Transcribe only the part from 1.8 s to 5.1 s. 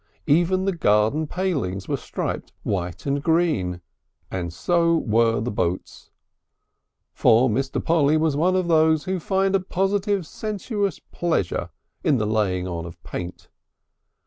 were striped white and green, and so